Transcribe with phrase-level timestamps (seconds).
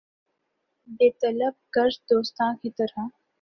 [0.87, 3.07] بے طلب قرض دوستاں کی طرح